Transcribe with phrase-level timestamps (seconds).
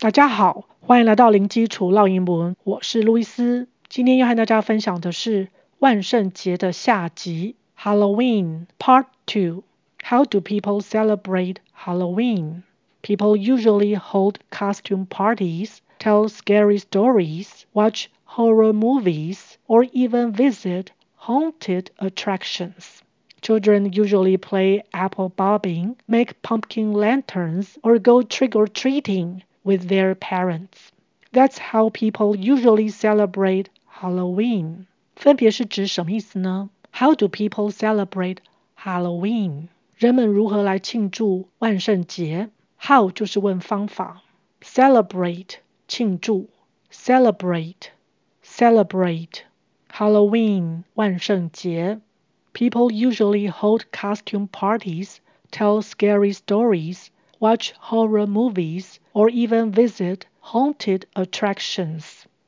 [0.00, 3.67] 大家好，欢迎来到零基础烙英文，我是路易斯。
[3.87, 12.63] 今天要和大家分享的是万圣节的下集，Halloween Part Two。How do people celebrate Halloween?
[13.03, 21.91] People usually hold costume parties, tell scary stories, watch horror movies, or even visit haunted
[21.99, 23.01] attractions.
[23.41, 30.90] Children usually play apple bobbing, make pumpkin lanterns, or go trick-or-treating with their parents.
[31.32, 34.86] That's how people usually celebrate Halloween.
[35.16, 36.70] 分别是指什么意思呢？
[36.92, 38.38] How do people celebrate
[38.76, 39.68] Halloween?
[39.96, 42.50] 人们如何来庆祝万圣节？
[42.78, 44.22] How 就是问方法，
[44.62, 45.56] celebrate
[45.88, 46.48] 庆祝，
[46.92, 47.88] celebrate
[48.44, 49.40] celebrate
[49.90, 52.00] Halloween 万圣节。
[52.52, 55.16] People usually hold costume parties,
[55.50, 57.06] tell scary stories,
[57.38, 62.02] watch horror movies, or even visit haunted attractions.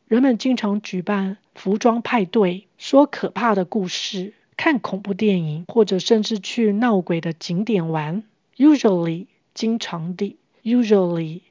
[0.06, 8.24] 人们经常举办服装派对，说可怕的故事，看恐怖电影，或者甚至去闹鬼的景点玩。
[8.56, 11.42] Usually 经常地，usually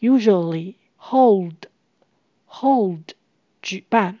[0.00, 1.54] usually hold
[2.46, 3.14] hold
[3.62, 4.18] 举办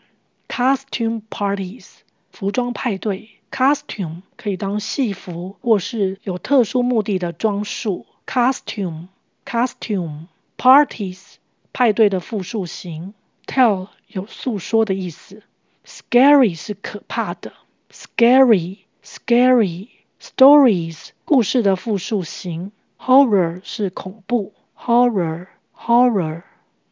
[0.48, 1.86] costume parties
[2.30, 3.30] 服装派对。
[3.50, 8.06] Costume 可以当戏服，或是有特殊目的的装束。
[8.24, 9.08] Costume
[9.44, 10.26] costume
[10.64, 11.36] parties
[11.72, 13.14] 派对的复数形，
[13.46, 15.42] tell 有诉说的意思，
[15.86, 17.52] scary 是可怕的，
[17.90, 19.88] scary scary
[20.20, 26.42] stories 故事的复数形，horror 是恐怖，horror horror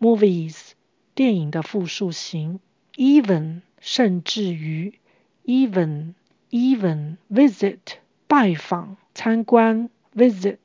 [0.01, 0.71] movies
[1.15, 2.61] 电影的复数形，
[2.95, 4.99] even 甚至于，
[5.45, 6.15] even
[6.51, 7.79] even visit
[8.27, 10.59] 拜访参观，visit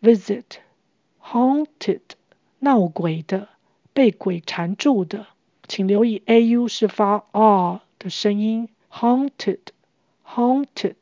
[0.00, 0.44] visit
[1.20, 2.00] haunted
[2.59, 3.49] 闹鬼的，
[3.93, 5.27] 被鬼缠住的，
[5.67, 9.59] 请留意 a u 是发 r 的声音，haunted
[10.25, 10.95] haunted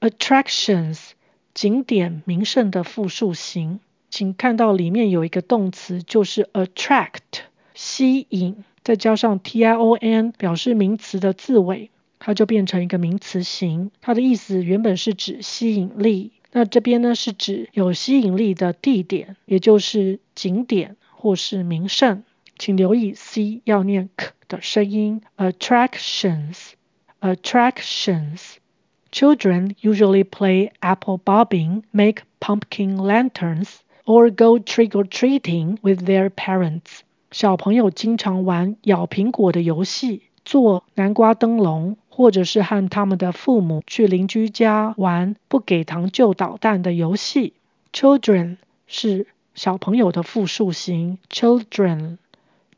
[0.00, 1.10] attractions
[1.54, 3.80] 景点名胜的复数形，
[4.10, 11.90] 请看到里面有一个动词就是 attract 吸引，再加上 tion 表示名词的字尾。
[12.22, 20.96] 它就变成一个名词形，它的意思原本是指吸引力，那这边呢是指有吸引力的地点，也就是景点。
[21.20, 22.24] 或是名胜。
[22.58, 26.72] 请留意 c 要念 k 的声音，attractions
[27.20, 28.56] attractions。
[29.12, 37.00] Children usually play apple bobbing, make pumpkin lanterns, or go trick-or-treating with their parents。
[37.30, 41.96] 小朋友经常玩咬苹果的游戏，做南瓜灯笼。
[42.12, 47.54] 或者是和他们的父母去邻居家玩不给糖就捣蛋的游戏。
[47.94, 52.18] Children 是小朋友的复数型，children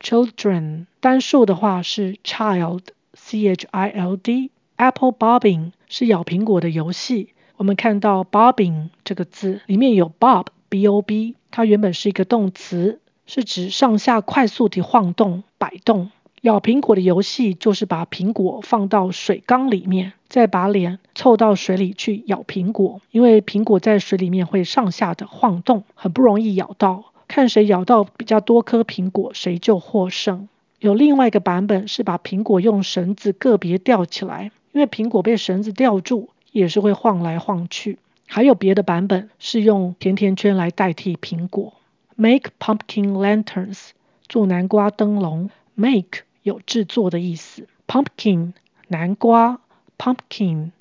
[0.00, 4.50] children 单数的话是 child，c h i l d。
[4.76, 7.34] Apple bobbing 是咬苹果的游戏。
[7.56, 16.10] 我们看到 bobbing 这个字里面有 bob，b o b，它原本是一个动词，是指上下快速地晃动、摆动。
[16.42, 23.00] 咬苹果的游戏就是把苹果放到水缸里面，再把脸凑到水里去咬苹果。
[23.12, 27.04] 因为苹果在水里面会上下的晃动，很不容易咬到。
[27.28, 30.48] 看谁咬到比较多颗苹果，谁就获胜。
[30.80, 38.00] 有另外一个版本是把苹果用绳子个别吊起来，因为苹果被绳子吊住也是会晃来晃去。
[38.26, 41.74] 还有别的版本是用甜甜圈来代替苹果。
[42.16, 43.90] Make pumpkin lanterns，
[44.28, 45.48] 做南瓜灯笼。
[45.74, 48.52] Make 有制作的意思，pumpkin
[48.88, 49.60] 南瓜
[49.96, 50.72] ，pumpkin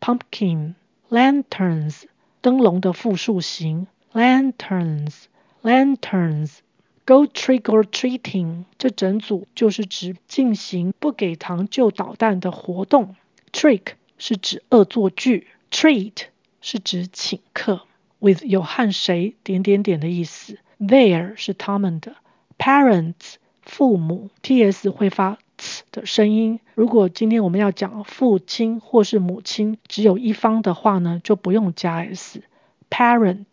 [0.00, 0.74] pumpkin
[1.08, 2.02] lanterns
[2.40, 5.24] 灯笼的复数形，lanterns
[5.62, 6.58] lanterns
[7.06, 13.14] go trick or treating 这整组就是指进行不给糖就捣蛋的活动
[13.52, 16.24] ，trick 是指恶作剧，treat
[16.60, 17.82] 是指请客
[18.18, 22.16] ，with 有和谁点点点的意思，their 是他们的
[22.58, 26.60] ，parents 父母，ts 会发 T 的声音。
[26.74, 32.42] 如果今天我们要讲父亲或是母亲，只有一方的话呢，就不用加 s。
[32.90, 33.46] Parent,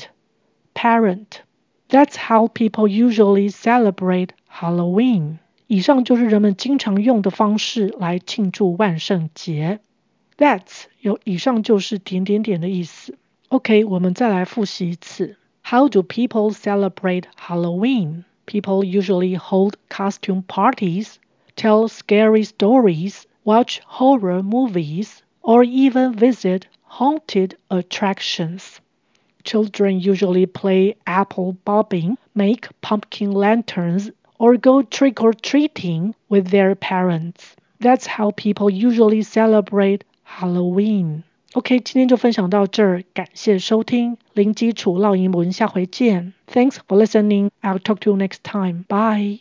[0.73, 1.27] parent.
[1.89, 5.37] That's how people usually celebrate Halloween.
[5.67, 9.79] 以上就是人们经常用的方式来庆祝万圣节。
[10.37, 13.17] That's 有以上就是点点点的意思。
[13.47, 15.37] OK，我们再来复习一次。
[15.63, 18.23] How do people celebrate Halloween?
[18.51, 21.19] People usually hold costume parties,
[21.56, 28.81] tell scary stories, watch horror movies, or even visit haunted attractions.
[29.45, 36.75] Children usually play apple bobbing, make pumpkin lanterns, or go trick or treating with their
[36.75, 37.56] parents.
[37.80, 41.24] That's how people usually celebrate Halloween.
[41.53, 46.33] OK，今天就分享到这儿，感谢收听零基础绕英文，下回见。
[46.48, 47.50] Thanks for listening.
[47.62, 48.86] I'll talk to you next time.
[48.88, 49.39] Bye.